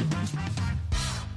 [0.00, 0.69] Thank you.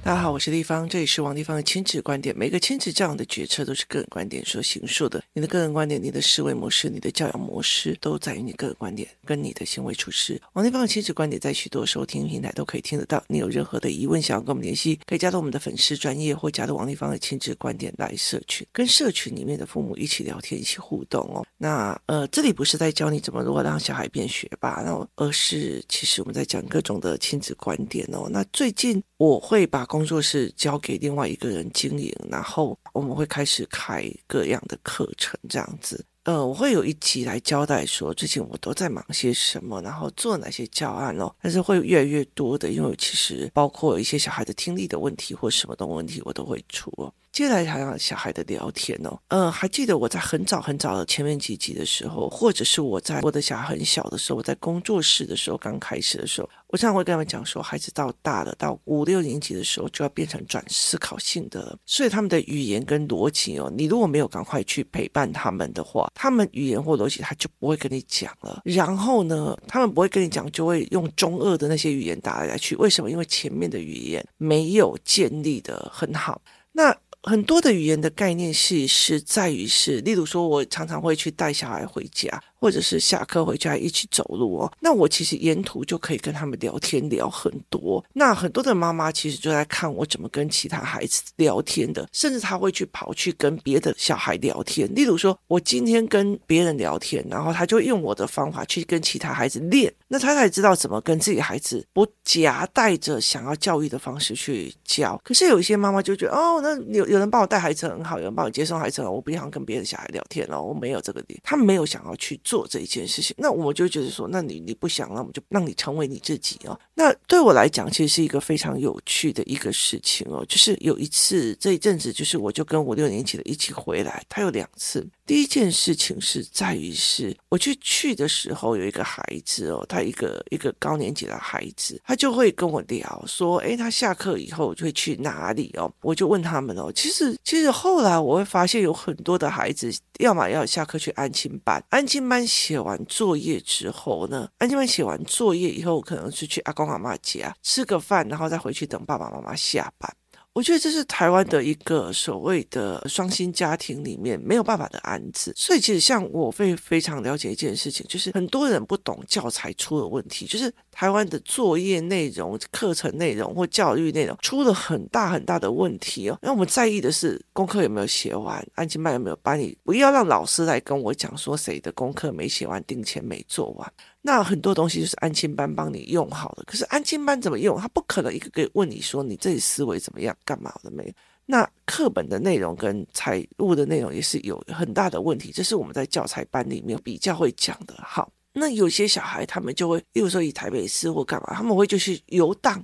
[0.06, 2.38] 大家好，我是丽芳，这里是王立芳的亲子观点。
[2.38, 5.24] 每个亲子这样的决策都是个人观点所形塑的。
[5.32, 10.42] 你的个人观点、你的思维模式、你的教养模式，都在于你个人观点跟你的行为处事。
[10.52, 13.24] 王立芳的亲子观点在许多收听平台都可以听得到。
[13.29, 21.46] 你有任何的疑问想要跟我们联系，可以加入我们的粉丝专业或加入王立芳的亲子观点来社群，跟社群里面的父母一起聊天、一起互动哦。
[21.58, 28.28] 那呃，这里不是在教你怎么如何让小孩变学霸，那而是其实我们在讲各种的亲子观点哦。
[28.30, 36.03] 那最近我会把工作室交给另外一个人经营，然后我们会开始开各样的课程，这样子。
[36.23, 41.31] 呃，我会有一集来交代说最近我都在忙些什么，然后做哪些教案哦。
[41.43, 47.13] 但是会越来越多的，因为其实包括一些小孩的听力的问题或什么的问题，我都会出哦。
[47.33, 68.61] 接下来谈谈小孩的聊天哦，嗯、还记得我在很早很早的前面几集的时候，或者是我在我的小孩很小的时候，我在工作室的时候刚开始的时候，我常常会跟他们讲说，孩子到大了，到五六年级的时候就要变成转思考性的了，所以他们的语言跟逻辑哦，你如果没有赶快去陪伴他们的话，他们语言或逻辑他就不会跟你讲了。
[68.63, 72.75] 然后呢，他们不会跟你讲，就会用中二的那些语言打来打去。
[72.75, 73.09] 为什么？
[73.09, 76.39] 因为前面的语言没有建立得很好。
[76.71, 82.43] 那很多的语言的概念是是在于是，例如说，我常常会去带小孩回家。
[82.64, 88.02] 或者是下课回家一起走路哦，那我其实沿途就可以跟他们聊天聊很多。
[88.14, 94.89] 那很多的妈妈其实就在看我怎么跟其他孩子聊天的，甚至他会去跑去跟别的小孩聊天。
[94.95, 105.20] 例如说，我今天跟别人聊天，然后他就用我的方法去跟其他孩子练，那他才知道怎么跟自己孩子不夹带着想要教育的方式去教。
[105.22, 112.52] 可是有一些妈妈就觉得，哦，那有有人帮我带孩子很好，有人帮我接送孩子很好，我不想跟别的小孩聊天了，我没有这个点，他没有想要去做。
[112.53, 116.79] 做这一件事情，那我们就觉得说，那你你不想，那我们就让你成为你自己哦。
[116.93, 120.45] 那对我来讲，其实是一个非常有趣的一个事情哦。
[120.47, 125.03] 就是有一次这一阵子，就是我就跟五六年级的一起回来，他有两次。
[125.25, 135.92] 第一件事情是在于是我去去的时候，有一个孩子哦，他一个一个高年级的孩子，他就会跟我聊说，诶，他下课以后就会去哪里哦？
[136.02, 150.16] 我就问他们哦，其实其实后来我会发现有很多的孩子，要么要下课去安亲班，安亲班写完作业之后呢，安静班写完作业以后，可能是去阿公阿妈家吃个饭，然后再回去等爸爸妈妈下班。
[150.53, 166.38] 我觉得这是台湾的一个所谓的双薪家庭里面没有办法的案子，所以其实像我会非常了解一件事情，就是很多人不懂教材出了问题，就是台湾的作业内容、课程内容或教育内容出了很大很大的问题哦。
[166.40, 173.92] 那我们在意的是功课有没有写完，安亲班有没有帮你，不要让老师来跟我讲说谁的功课没写完，定前没做完。
[174.26, 177.78] 那很多东西就是安亲班帮你用好的，可是安亲班怎么用？
[177.78, 181.12] 他不可能一个个问你说你这里思维怎么样，干嘛的没有？
[181.46, 187.94] 那课本的内容跟财务的内容也是有很大的问题，这是我们在教材班里面比较会讲的。
[188.02, 192.82] 好，那有些小孩他们就会，例如说以台北市或干嘛，他们会就去游荡。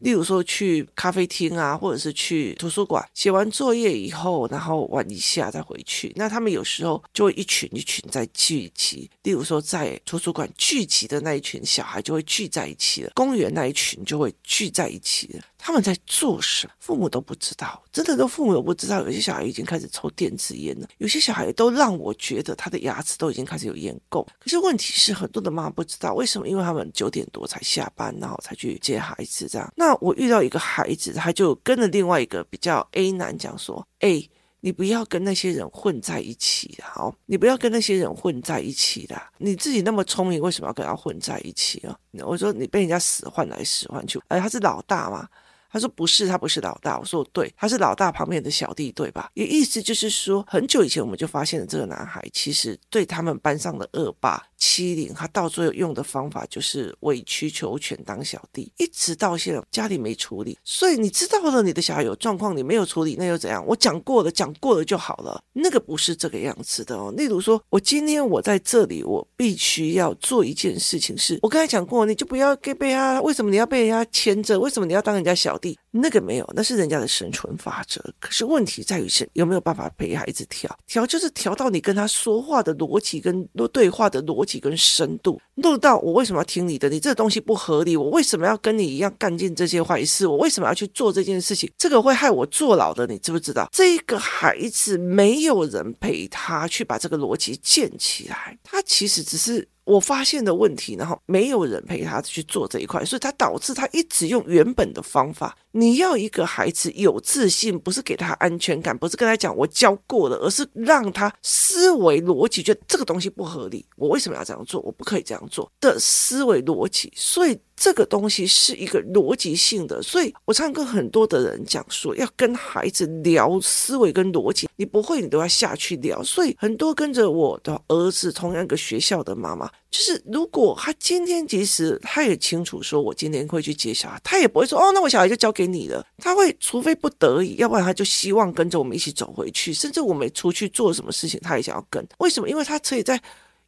[0.00, 6.12] 例如说去咖啡厅啊，或者是去图书馆，写完作业以后，然后玩一下再回去。
[6.16, 9.10] 那他们有时候就会一群一群在聚集。
[9.22, 15.40] 例如说在图书馆聚集的那一群小孩就会聚在一起了，公园那一群就会聚在一起了。
[15.66, 16.72] 他们在做什么？
[16.78, 19.00] 父母都不知道，真的都父母都不知道。
[19.00, 24.24] 有些小孩已经开始抽电子烟了，有些小孩都让我觉得他的牙齿都已经开始有烟垢。
[24.38, 29.68] 可是问题是，很多的妈妈不知道为什么，因为他们九点多才下班，然后才去接孩子这样。
[29.74, 34.22] 那我遇到一个孩子，他就跟了另外一个比较 A 男讲说：“哎，
[34.60, 39.20] 你不要跟那些人混在一起，好，你不要跟那些人混在一起的。
[39.38, 45.28] 你自己那么聪明，为什么要跟他混在一起啊？”我说：“你被人家使唤来使唤去，哎，他是老大嘛。”
[45.76, 46.98] 他说不是，他不是老大。
[46.98, 49.30] 我说对，他是老大旁边的小弟，对吧？
[49.34, 54.42] 也意思就是说，很久以前我们就发现了这个男孩，其实对他们班上的恶霸。
[54.56, 63.64] 欺凌他到最后用的方法就是委曲求全当小弟，一直到现在家里没处理，所以你知道了你的小孩有状况，你没有处理，那又怎样？
[63.66, 67.12] 我讲过了，讲过了就好了，那个不是这个样子的哦。
[67.16, 74.58] 例如说，我今天我在这里，我必须要做一件事情是，我刚才讲过，你就不要给被他，为什么你要被人家牵着？
[74.58, 75.78] 为什么你要当人家小弟？
[75.90, 78.02] 那个没有，那是人家的生存法则。
[78.18, 84.60] 可是问题在于是有没有办法陪孩子调调，就是调到你跟他说话的逻辑跟对话的逻辑。
[84.66, 86.88] 跟深度弄到我为什么要听你的？
[86.88, 90.26] 你这个东西不合理，我为什么要跟你一样干尽这些坏事？
[90.26, 91.70] 我为什么要去做这件事情？
[91.76, 93.68] 这个会害我坐牢的，你知不知道？
[93.70, 99.68] 这个孩子没有人陪他去把这个逻辑建起来，他其实只是。
[99.86, 105.56] 我发现的问题，然后没有人陪他去做这一块，所以他导致他一直用原本的方法。
[105.70, 114.80] 你要一个孩子有自信，不是给他安全感，不是跟他讲我教过了，而是让他思维逻辑觉得这个东西不合理，我为什么要这样做？
[114.80, 117.12] 我不可以这样做的思维逻辑。
[117.14, 120.02] 所以这个东西是一个逻辑性的。
[120.02, 126.22] 所以我常跟很多的人讲说，要跟孩子聊思维跟逻辑，你不会，你都要下去聊。
[126.22, 129.70] 所以很多跟着我的儿子同样一个学校的妈妈。
[129.90, 136.04] 就是如果他今天即使他也清楚说，我今天会去接小孩，他也不会说哦，那我小孩就交给你了。
[136.18, 142.06] 他会除非不得已，要不然他就希望跟着我们一起走回去，甚至我们出去做什么事情，他也想要跟。
[142.18, 142.48] 为什么？
[142.48, 143.20] 因为他可以在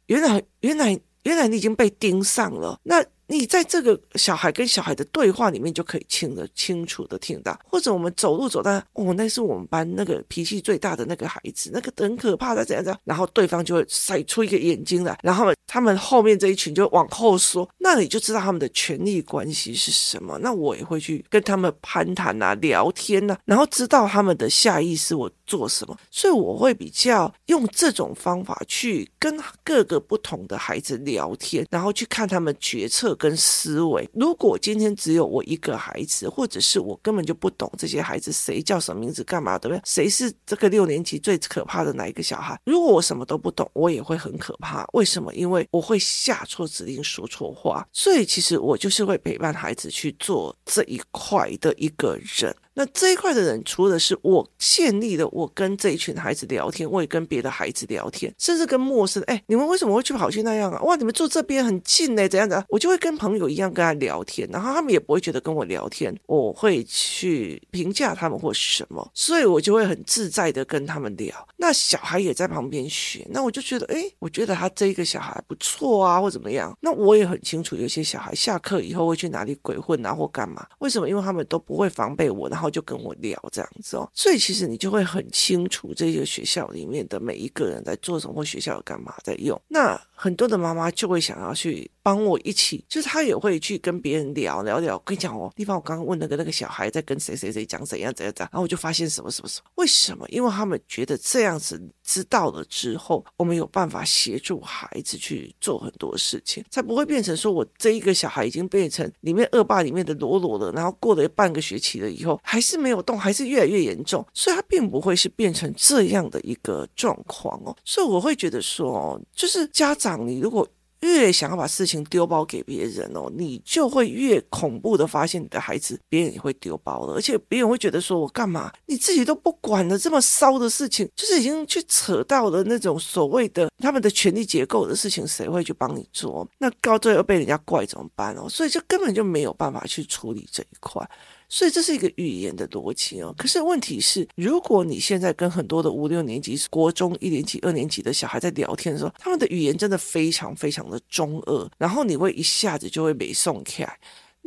[0.07, 3.03] 原来原来原来你已经被盯上了，那。
[3.29, 20.39] 你在这个小孩跟小孩的对话里面，就可以清的清楚的听到，或者我们走路走到，哦，那是我们班那个脾气最大的那个孩子，那个很可怕的怎样怎样，然后对方就会甩出一个眼睛来，然后他们后面这一群就往后缩，那你就知道他们的权力关系是什么。
[20.39, 33.09] 那我也会去跟他们攀谈啊，聊天啊，然后知道他们的下意识我做什么，所以我会比较用这种方法去跟各个不同的孩子聊天，然后去看他们决策。
[33.15, 39.81] 跟思维，如果今天只有我一个孩子，或者是我根本就不懂这些孩子谁叫什么名字、干嘛，对不对？
[39.83, 42.57] 谁是这个六年级最可怕的哪一个小孩？
[42.65, 44.85] 如果我什么都不懂，我也会很可怕。
[44.93, 45.33] 为什么？
[45.33, 47.85] 因为我会下错指令、说错话。
[47.91, 52.55] 所以其实我就是会陪伴孩子去做这一块的一个人。
[52.79, 60.81] 那这一块的人，除了是我建立的，我跟这一群孩子聊天，我也跟别的孩子聊天，甚至跟陌生，哎，你们为什么会去跑去那样啊？
[60.83, 62.63] 哇，你们住这边很近呢，怎样的？
[62.69, 71.35] 我就会跟朋友一样跟他聊天，然后他们也不会觉得跟我聊天，我会去评价他们或什么，所以我就会很自在的跟他们聊。
[71.57, 76.73] 那小孩也在旁边学，那我就觉得，哎，我觉得他这一个小孩不错啊，或怎么样。
[76.79, 80.65] 那我也很清楚，有些小孩下课以后会去哪里鬼混啊，或干嘛？
[80.79, 81.09] 为什么？
[81.09, 82.68] 因为他们都不会防备我，然后。
[82.69, 89.59] 就跟我聊这样子哦，所以其实你就会很清楚这些学校里面的每一个人在做什么，或学校干嘛在用。
[89.67, 94.95] 那很多的妈妈就会想要去帮我一起，就是她也会去跟别人聊聊聊。
[94.95, 99.71] 我跟你讲哦，地方我刚刚问那个那个小孩在跟谁谁谁讲怎样怎样怎样，然后我就发现什么什么什么。
[99.75, 100.27] 为什么？
[100.27, 114.25] 因为他们觉得这样子知道了之后，我们有办法协助孩子去做很多事情，才不会变成说我这一个小孩已经变成里面恶霸里面的罗罗了，然后过了半个学期了以后，还是没有动，还是越来越严重。
[114.33, 117.73] 所以他并不会是变成这样的一个状况哦。
[117.85, 120.08] 所以我会觉得说，就是家长。
[120.17, 120.67] 你如果
[121.01, 128.69] 越想要把事情丢包给别人哦，你就会越恐怖的发现你的孩子，别人也会丢包了，而且别人会觉得说，我干嘛？
[128.85, 136.45] 你自己都不管了，这么骚的事情，就是已经去扯到了那种所谓的他们的权力结构的事情，谁会去帮你做？
[136.57, 138.49] 那到最后被人家怪怎么办哦？
[138.49, 141.09] 所以就根本就没有办法去处理这一块。
[141.49, 143.33] 所以这是一个语言的逻辑哦。
[143.37, 153.83] 可是问题是，如果你现在跟很多的五六年级、国中一年级、二年级的小孩在聊天的时候，他们的语言真的非常非常的中二，然后你会一下子就会没送开。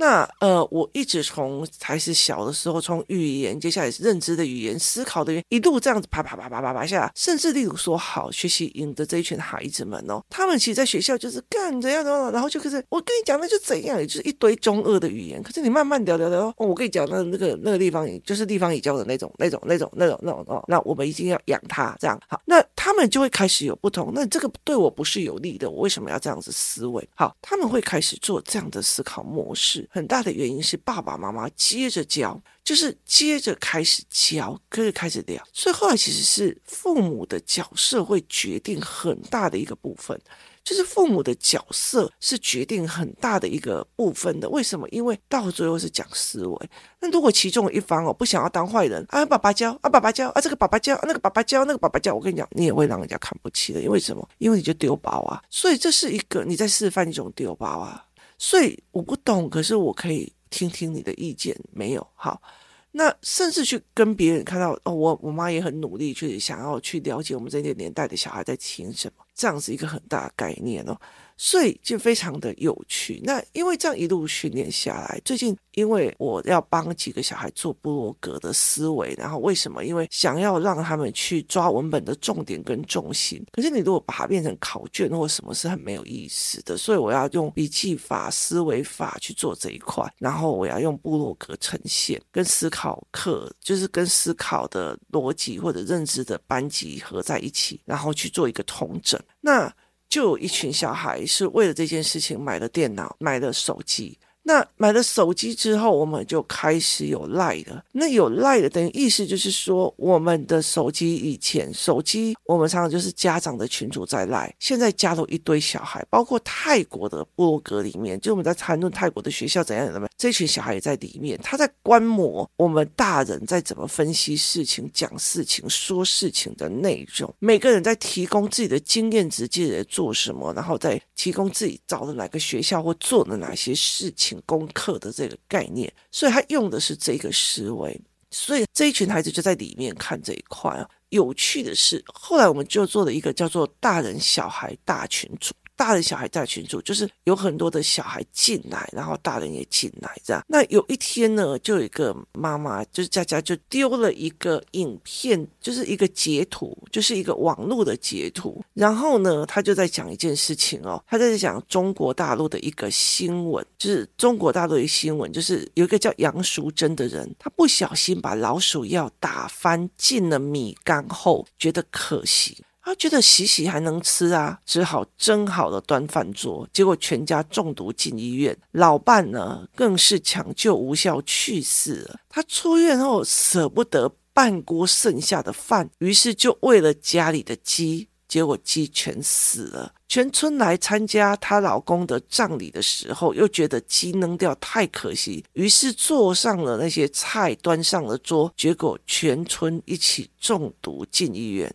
[0.03, 15.41] 那呃，我一直从还是小的时候，从语言，接下来是认知的语言、思考的语言，一路这样子啪啪啪啪啪啪下来，甚至例如说，好学习赢的这一群孩子们哦，他们其实在学校就是干怎样怎样，然后就可是我跟你讲那就怎样，也就是一堆中二的语言。
[15.41, 24.11] 可是你慢慢聊聊聊，哦，我跟你讲那那个那个地方，就是地方也教的那种那种那种那种那种哦，那我们一定要养他这样好，那他们就会开始有不同。
[24.13, 27.09] 那这个对我不是有利的，我为什么要这样子思维？
[27.15, 29.89] 好，他们会开始做这样的思考模式。
[29.95, 40.19] 很大的原因是爸爸妈妈接着教，就是接着开始教，跟着开始聊，所以后来其实是父母的角色会决定很大的一个部分，
[40.65, 44.49] 就是父母的角色是决定很大的一个部分的。
[44.49, 44.89] 为什么？
[44.89, 46.71] 因为到最后是讲思维。
[46.99, 53.83] 那如果其中一方哦不想要当坏人啊，爸爸教啊，爸爸教啊，这个爸爸教，那个爸爸教，那个爸爸教，我跟你讲，你也会让人家看不起的。
[53.83, 54.27] 因为什么？
[54.39, 55.43] 因为你就丢包啊。
[55.51, 58.03] 所以这是一个你在示范一种丢包啊。
[58.43, 62.43] 所以我不懂，可是我可以听听你的意见，没有好。
[62.91, 71.01] 那甚至去跟别人看到哦，我我妈也很努力去想要去了解我们这些年代的小孩在听什么，这样子一个很大的概念哦。
[71.37, 73.21] 所以就非常的有趣。
[73.25, 79.85] 那因为这样一路训练下来，最近因为我要帮几个小孩做部落格的思维，然后为什么？
[79.85, 83.45] 因为想要让他们去抓文本的重点跟重心。
[83.51, 86.77] 可是你如果把它变成考卷或什么，是很没有意思的。
[86.77, 99.21] 所以我要用笔记法、思维法去做这一块，然后我要用部落格呈现，跟思考课就是跟思考的逻辑或者认知的班级合在一起，然后去做一个统整。
[99.41, 99.73] 那
[100.13, 104.19] 就有一群小孩是为了这件事情买了电脑，买了手机。
[104.45, 107.85] 那买了手机之后，我们就开始有赖了。
[107.93, 127.33] 那有赖的，等于意思就是说，我们的手机以前手机，我们常常就是家长的群主在赖，现在加入一堆小孩，包括泰国的部落格里面，就我们在谈论泰国的学校怎样怎么样，这群小孩也在里面，他在观摩我们大人在怎么分析事情、讲事情、说事情的内容。
[127.39, 134.32] 每个人在提供自己的经验值，自己在做什么，然后再提供自己找的哪个学校或做的哪些事情。
[134.47, 140.89] 功课的这个概念，所以他用的是这个思维，所以这一群孩子就在里面看这一块啊。
[141.11, 145.53] 有趣的是，后来我们就做了一个叫做“大人小孩大群组”。
[145.77, 150.43] 大人小孩在群组，就是有很多的小孩进来，然后大人也进来，这样。
[150.47, 158.63] 那有一天呢，就有一个妈妈，就是佳佳，就丢了一个影片，就是一个截图，就是一个网络的截图。
[158.75, 172.63] 然后呢，他就在讲一件事情哦，他在讲中国大陆的一个新闻，就是中国大陆的一新闻，就是有一个叫杨淑珍的人，他不小心把老鼠药打翻进了米缸后，觉得可惜。
[172.85, 182.19] 他觉得洗洗还能吃啊，只好蒸好了端饭桌，结果全家中毒进医院，老伴呢更是抢救无效去世了。
[182.29, 189.95] 他出院后舍不得半锅剩下的饭，于是就喂了家里的鸡，结果鸡全死了。
[190.09, 201.75] 全村来参加她老公的葬礼的时候，又觉得鸡扔掉太可惜，于是做上了那些菜，端上了桌，结果全村一起中毒进医院。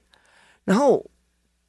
[0.67, 1.09] 然后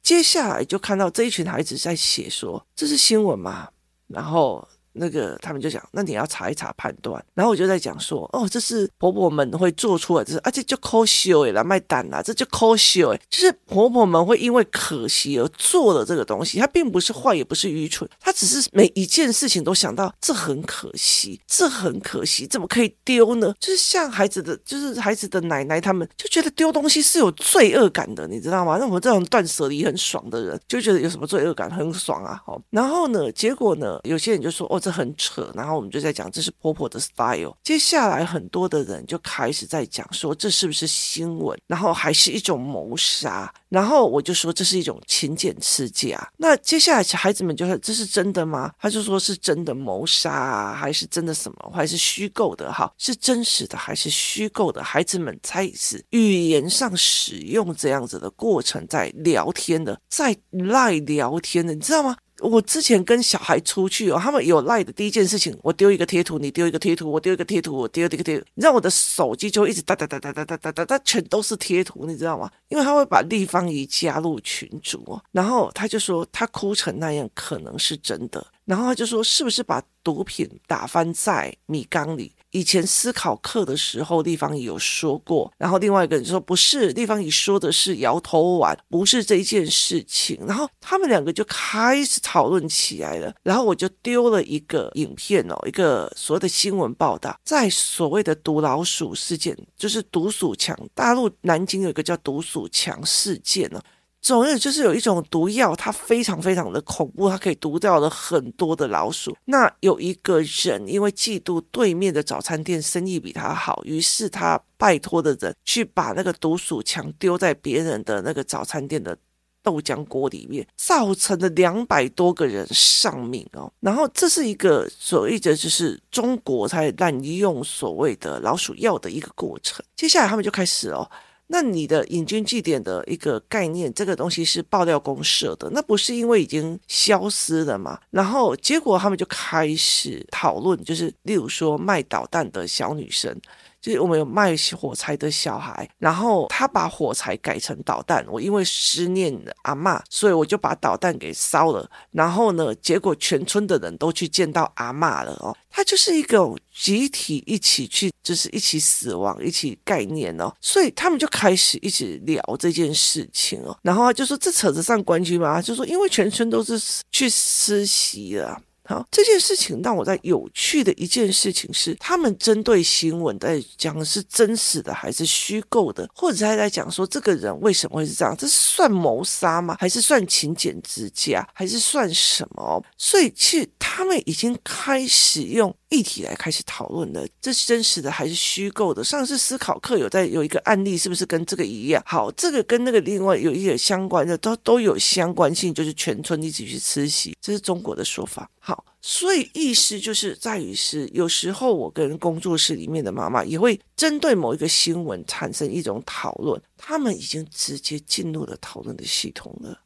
[0.03, 3.69] 接下来就看到这一群孩子在写说，这是新闻吗？
[4.07, 4.67] 然后。
[4.93, 7.23] 那个他们就讲，那你要查一查判断。
[7.33, 23.53] 然后我就在讲说，哦，这是婆婆们会做出来，这是而且就可惜哎，来卖蛋啦，这就可惜哎，就是婆婆们会因为可惜而做了这个东西，她并不是坏，也不是愚蠢，她只是每一件事情都想到这很可惜，这很可惜，怎么可以丢呢？
[23.59, 28.77] 就是像孩子的，就是孩子的奶奶他们就觉得丢东西是有罪恶感的，你知道吗？
[28.77, 34.78] 那我们这种断舍离很爽的人就觉得有什么罪恶感，很爽啊，好，然后呢，结果呢，有些人就说，哦。
[34.79, 37.55] 这很扯，然后我们就在讲这是婆婆的 style。
[37.63, 46.17] 接下来很多的人就开始在讲说这是不是新闻，然后还是一种谋杀，然后我就说这是一种勤俭持家。
[46.37, 48.71] 那接下来孩子们就说这是真的吗？
[48.79, 52.71] 他就说是真的谋杀啊，还是真的什么，还是虚构的？
[52.71, 54.83] 哈，是真实的还是虚构的？
[54.83, 62.15] 孩子们开始语言上使用这样子的过程，在聊天的，在赖聊天的，你知道吗？
[62.41, 72.49] 我之前跟小孩出去哦，他们有赖的第一件事情，我丢一个贴图，你丢一个贴图，我丢一个贴图，我丢一个贴图，你知道我的手机就一直哒哒哒哒哒哒哒哒，全都是贴图，你知道吗？
[72.69, 82.31] 因为他会把立方仪加入群组，然后他就说他哭成那样可能是真的，然后他就说是不是把毒品打翻在米缸里？
[82.51, 90.39] 以前思考课的时候，立方体有说过，然后另外一个人说不是，立方体说的是摇头丸，不是这一件事情。
[90.47, 93.33] 然后他们两个就开始讨论起来了。
[93.43, 103.81] 然后我就丢了一个影片哦，一个所谓的新闻报道，在所谓的毒老鼠事件，就是毒鼠强，大陆南京有一个叫毒鼠强事件呢。
[104.21, 109.35] 总之就是有一种毒药，它非常非常的恐怖，它可以毒掉了很多的老鼠。
[109.45, 119.17] 那有一个人因为嫉妒对面的早餐店生意比他好，于是他拜托的人去把那个毒鼠强丢在别人的那个早餐店的
[119.63, 123.71] 豆浆锅里面，造成了两百多个人丧命哦。
[123.79, 129.83] 然后这是一个所谓的就是中国在滥用所谓的老鼠药的一个过程。
[129.95, 131.09] 接下来他们就开始哦。
[131.51, 137.99] 那你的引经据典的一个概念，这个东西是爆料公社的，那不是因为已经消失了嘛？
[138.11, 143.35] 然后结果他们就开始讨论，就是例如说卖导弹的小女生。
[143.81, 148.25] 就是我们有卖火柴的小孩，然后他把火柴改成导弹。
[148.29, 149.33] 我因为思念
[149.63, 151.89] 阿嬷，所以我就把导弹给烧了。
[152.11, 155.55] 然后呢，结果全村的人都去见到阿嬷了哦。
[155.69, 156.43] 他就是一个
[156.75, 160.53] 集体一起去，就是一起死亡，一起概念哦。
[160.59, 163.77] 所以他们就开始一起聊这件事情哦。
[163.83, 165.61] 然后他就说这扯得上关系吗？
[165.61, 166.77] 就说因为全村都是
[167.11, 168.61] 去吃席了。
[168.89, 178.35] 好，这件事情让我在有趣的一件事情是，他们针对新闻在讲是真实的还是虚构的，或者还在讲说这个人为什么会是这样？
[178.35, 179.77] 这是算谋杀吗？
[179.79, 181.47] 还是算勤俭之家？
[181.53, 182.83] 还是算什么？
[182.97, 189.03] 所以其实他们已经开始用议题来开始讨论的，这是真实的还是虚构的？
[189.03, 192.01] 上次思考课有在有一个案例，是不是跟这个一样？
[192.05, 198.49] 好，这个跟那个另外有一个相关的，都都有相关性，就是全村一起去吃席，这是中国的说法。
[198.59, 198.85] 好。
[199.01, 209.79] 所以意思就是在于是，有时候我跟工作室里面的妈妈也会针对某一个新闻产生一种讨论，他们已经直接进入了讨论的系统了。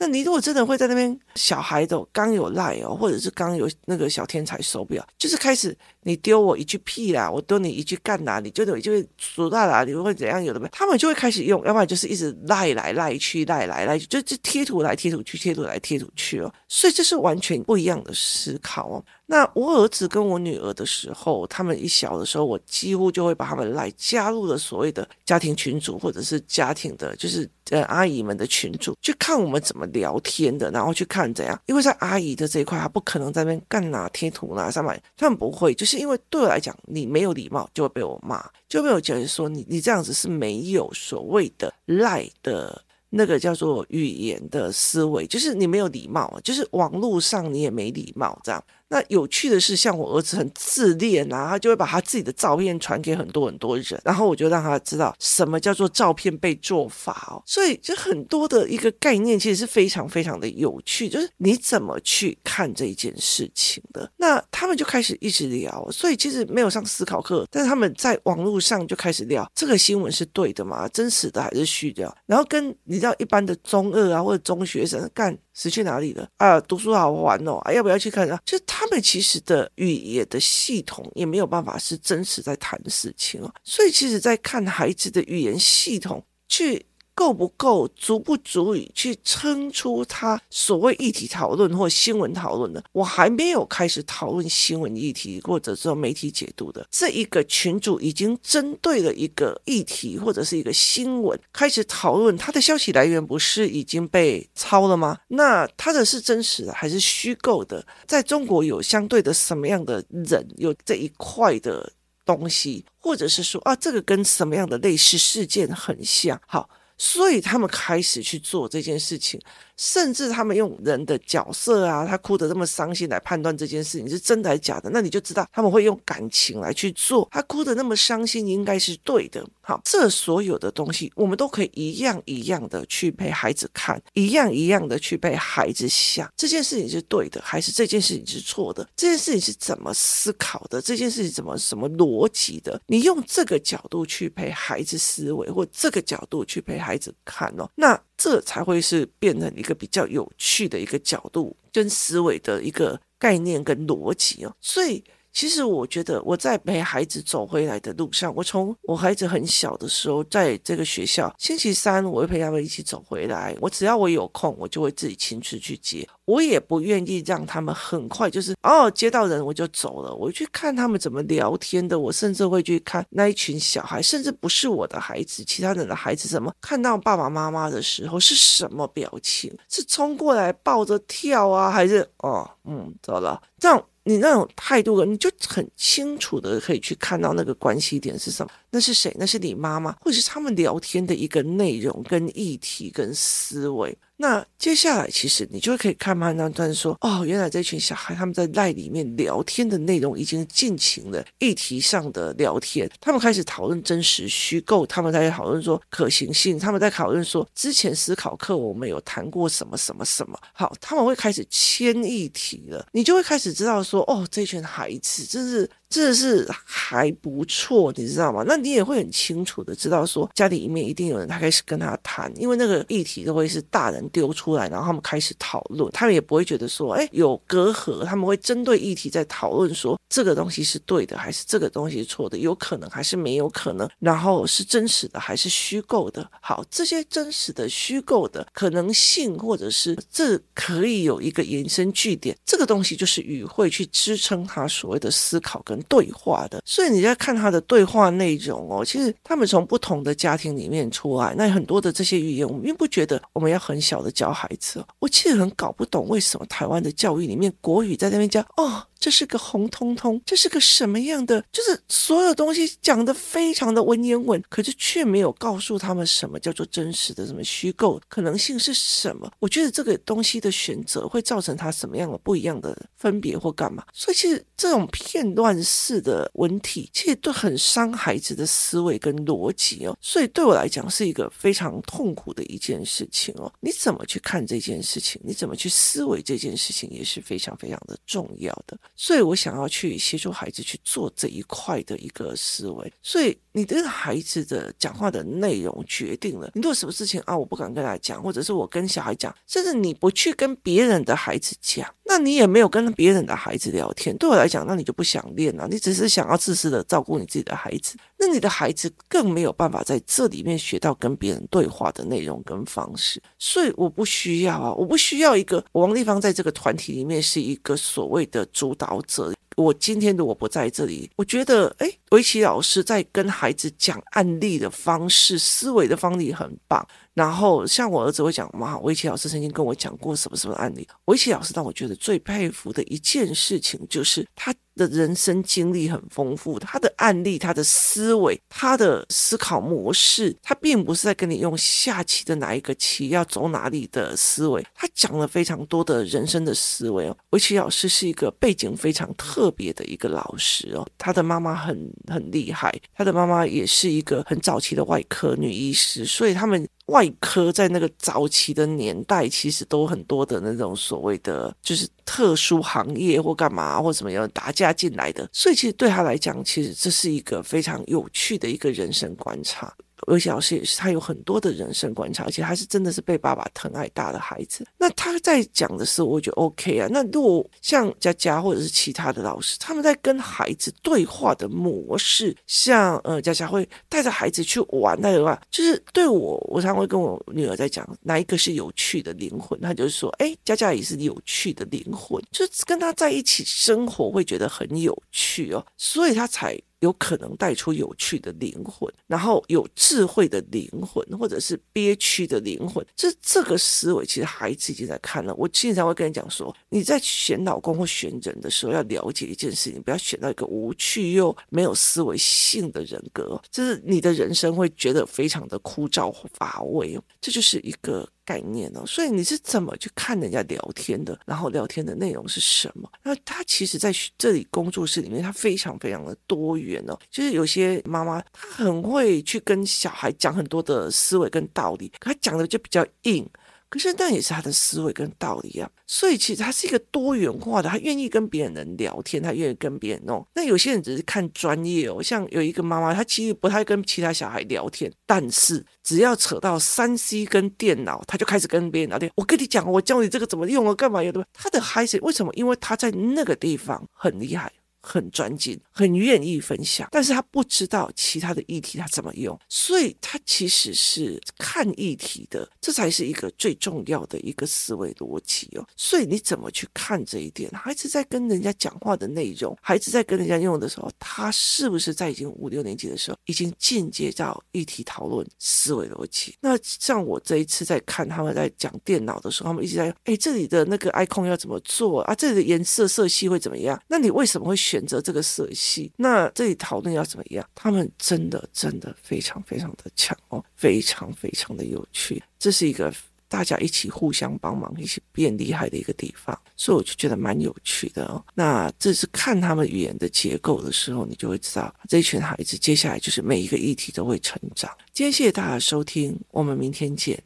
[0.00, 10.42] 那你如果真的会在那边，小孩的刚有赖哦，或者是刚有那个小天才手表，就是开始你丢我一句屁啦，我丢你一句干哪里就得就会数大啦，你会怎样？
[10.42, 16.52] 有的没，他们就会开始用，要不然就是一直赖来赖去，赖来赖去，就就贴图来贴图去，贴图来贴图去哦。
[16.68, 19.04] 所以这是完全不一样的思考哦。
[19.30, 31.60] 那我儿子跟我女儿的时候，他们一小的时候，我几乎就会把他们来加入了所谓的家庭群组，或者是家庭的，就是呃阿姨们的群组，去看我们怎么聊天的，然后去看怎样。
[31.66, 42.82] 因为在阿姨的这一块，他不可能在那边干哪贴图哪上面，他们不会，就是因为对我来讲，你没有礼貌就会被我骂，就被我觉得说你你这样子是没有所谓的赖的。
[43.10, 48.62] 那个叫做语言的思维，就是你没有礼貌，就是网络上你也没礼貌，这样。
[48.90, 57.42] 那有趣的是，像我儿子很自恋啊，他就会把他自己的照片传给很多很多人，然后我就让他知道什么叫做照片被做法哦。
[57.44, 64.10] 所以，就很多的一个概念其实是非常非常的有趣，就是你怎么去看这一件事情的。
[64.16, 70.88] 那他们就开始一直聊，所以其实没有上思考课，但是他们在网络上就开始聊这个新闻是对的吗？
[70.88, 72.16] 真实的还是虚的？
[72.24, 75.36] 然后跟你知道一般的中二啊或者中学生干。
[75.58, 76.60] 死去哪里了啊？
[76.60, 77.56] 读书好玩哦！
[77.64, 78.40] 啊，要不要去看啊？
[78.44, 86.86] 就他们其实的语言的系统也没有办法是真实在谈事情哦，所以其实，在看孩子的语言系统去。
[87.18, 92.80] 够不够，足不足以去撑出他所谓议题讨论或新闻讨论的？
[92.92, 105.18] 我还没有开始讨论新闻议题或者说媒体解读的这一个群组，已经针对了一个议题或者是一个新闻开始讨论，他的消息来源不是已经被抄了吗？
[105.26, 107.84] 那他的是真实的还是虚构的？
[108.06, 111.92] 在中国有相对的什么样的人有这一块的
[112.24, 116.40] 东西，或者是说啊，这个跟什么样的类似事件很像？
[116.46, 116.70] 好。
[116.98, 119.40] 所以他们开始去做这件事情。
[119.78, 127.26] 甚至他们用人的角色啊，他哭得这么伤心来判断这件事情是真的还是假的，那你就知道他们会用感情来去做。
[127.30, 129.46] 他哭得那么伤心，应该是对的。
[129.62, 138.88] 好，这所有的东西，我们都可以一样一样的去陪孩子看，一样一样的去陪孩子想，这件事情是对的，还是这件事情是错的？
[138.96, 140.82] 这件事情是怎么思考的？
[140.82, 142.80] 这件事情怎么什么逻辑的？
[142.86, 147.98] 你用这个角度去陪孩子思维，或这个角度去陪孩子看哦，那。
[148.18, 155.02] 这才会是变成一个比较有趣的一个角度跟思维的一个概念跟逻辑哦，所以。
[155.32, 163.56] 其实我觉得我在陪孩子走回来的路上，我从我孩子很小的时候，在这个学校，星期三我会陪他们一起走回来。
[163.60, 166.08] 我只要我有空，我就会自己亲自去接。
[166.24, 170.14] 我也不愿意让他们很快就是哦接到人我就走了。
[170.14, 179.56] 我去看他们怎么聊天的，我甚至会去看那一群小孩，甚至不是我的孩子，其他人的孩子怎么看到爸爸妈妈的时候是什么表情？
[179.70, 183.82] 是冲过来抱着跳啊，还是哦嗯走了这样？
[184.08, 188.50] 你那种态度，你就很清楚的可以去看到那个关系点是什么。
[188.70, 189.14] 那是谁？
[189.18, 193.94] 那是你妈妈，或者是他们聊天的一个内容、跟议题、跟思维。
[194.20, 215.70] 那接下来，其实你就可以看判断说，哦，原来这群小孩他们在赖里面聊天的内容已经进行了议题上的聊天，他们开始讨论真实虚构，他们在讨论说可行性，他们在讨论说之前思考课我们有谈过什么什么什么，好，他们会开始牵议题了，你就会开始知道说，哦，这群孩子真是。
[215.88, 218.44] 这是还不错，你知道吗？
[218.46, 236.30] 那你也会很清楚的知道说，家里面一定有人他开始跟他谈，因为那个议题都会是大人丢出来，然后他们开始讨论，他们也不会觉得说，哎，有隔阂，他们会针对议题在讨论说，这个东西是对的还是这个东西是错的，有可能还是没有可能，然后是真实的还是虚构的。
[236.42, 245.77] 好，这些真实的、虚构的可能性，或者是这可以有一个延伸据点，这个东西就是语汇去支撑他所谓的思考跟。
[245.82, 246.62] 对话的。
[246.64, 254.84] 所以你在看他的对话内容哦，其实他们从不同的家庭里面出来，那很多的这些语言，我们并不觉得我们要很小的教孩子。
[254.98, 258.82] 我其实很搞不懂为什么台湾的教育里面国语在那边教哦。
[258.98, 261.40] 这是个红彤彤，这是个什么样的？
[261.52, 269.30] 就是所有东西讲得非常的文言文，可是却没有告诉他们什么叫做真实的，什么虚构可能性是什么？
[269.38, 273.84] 我觉得这个东西的选择会造成他什么样的不一样的分别或干嘛？
[273.92, 279.96] 所以其实这种片段式的文体，其实都很伤孩子的思维跟逻辑哦。
[280.00, 283.52] 所以对我来讲是一个非常痛苦的一件事情哦。
[283.60, 285.20] 你怎么去看这件事情？
[285.24, 288.76] 你怎么去思维这件事情也是非常非常的重要的。
[288.94, 292.92] 所以我想要去协助孩子去做这一块的一个思维。
[293.02, 304.16] 所以你的孩子的讲话的内容决定了你做什么事情啊，我不敢跟他讲，或者是我跟小孩讲，甚至你不去跟别人的孩子讲，那你也没有跟别人的孩子聊天。
[304.16, 307.96] 对我来讲，那你就不想练了，你只是想要自私的照顾你自己的孩子。
[308.18, 313.22] 那你的孩子更没有办法在这里面学到跟别人对话的内容跟方式。
[313.38, 319.32] 所以我不需要啊，我不需要一个王立芳在这个团体里面是一个所谓的主导者。
[319.56, 326.86] 我今天如果不在这里，我觉得，哎，围棋老师在跟孩子讲案例的方式、思维的方式很棒。
[327.14, 330.86] 然后像我儿子会讲，妈，围棋老师曾经跟我讲过什么什么案例。
[331.06, 347.16] 围棋老师让我觉得最佩服的一件事情，就是他的人生经历很丰富，他的案例、他的思维、他的思考模式，他并不是在跟你用下棋的哪一个棋要走哪里的思维，他讲了非常多的人生的思维哦。
[347.30, 356.68] 围棋老师是一个背景非常特别的一个老师哦，他的妈妈很很厉害，他的妈妈也是一个很早期的外科女医师，所以他们。
[356.88, 369.70] 外科在那个早期的年代，其实都很多的那种所谓的就是特殊行业或干嘛或什么样打架进来的，所以其实对他来讲，其实这是一个非常有趣的一个人生观察。
[370.06, 374.66] 而且老师也是，他有很多的人生观察，而且他是真的是被爸爸疼爱大的孩子。
[374.78, 376.88] 那他在讲的时候，我觉得 OK 啊。
[376.90, 389.58] 那如果像佳佳或者是其他的老师，他们在跟孩子对话的模式，像呃佳佳会带着孩子去玩，那的话，就是对我，我常会跟我女儿在讲，哪一个是有趣的灵魂？
[389.60, 396.58] 他就是说，哎，佳佳也是有趣的灵魂，就是跟他在一起生活会觉得很有趣哦，所以他才。
[396.80, 402.84] 有可能带出有趣的灵魂，然后有智慧的灵魂，或者是憋屈的灵魂。
[402.94, 405.34] 这这个思维，其实孩子已经在看了。
[405.34, 416.98] 我经常会跟你讲说，你在选老公或选人的时候，要了解一件事情，不要选到一个无趣又没有思维性的人格，就是你的人生会觉得非常的枯燥乏味。
[417.20, 418.08] 这就是一个。
[418.28, 421.18] 概念哦，所以你是怎么去看人家聊天的？
[421.24, 422.86] 然后聊天的内容是什么？
[423.02, 426.98] 那他其实在这里工作室里面，他非常非常的多元哦。
[427.10, 433.26] 就是有些妈妈，她很会去跟小孩讲很多的思维跟道理，可她讲的就比较硬。
[433.70, 440.26] 可是那也是他的思维跟道理啊，所以其实他是一个多元化的，他愿意跟别人能聊天，他愿意跟别人弄。
[440.34, 449.10] 那有些人只是看专业哦，像有一个妈妈，她其实不太跟其他小孩聊天，但是只要扯到三 C 跟电脑，他就开始跟别人聊天。
[449.14, 451.26] 我跟你讲，我教你这个怎么用啊，干嘛用的？
[451.32, 452.32] 他的孩子为什么？
[452.34, 454.50] 因为他在那个地方很厉害。
[454.88, 465.66] 很专精，很愿意分享，但是他不知道其他的议题他怎么用，所以他其实是看议题的，这才是一个最重要的一个思维逻辑哦。
[465.76, 467.50] 所以你怎么去看这一点？
[467.50, 476.34] 孩子在跟人家讲话的内容，孩子在跟人家用的时候，他是不是在已经五六年级的时候，已经进阶到议题讨论思维逻辑？
[476.40, 482.14] 那像我这一次在看他们在讲电脑的时候，他们一直在哎，这里的那个 icon 要怎么做啊？
[482.14, 483.78] 这里的颜色色系会怎么样？
[483.86, 484.77] 那你为什么会选？
[484.78, 487.44] 选择这个色系，那这里讨论要怎么样？
[487.52, 492.22] 他们真的真的非常非常的强哦，非常非常的有趣。
[492.38, 492.94] 这是一个
[493.26, 498.24] 大家一起互相帮忙、一起变厉害的一个地方，所以我就觉得蛮有趣的哦。
[498.34, 504.70] 那这是看他们语言的结构的时候，你就会知道这一群孩子接下来就是每一个议题都会成长。
[504.92, 507.20] 今天谢谢大家收听，我们明天见。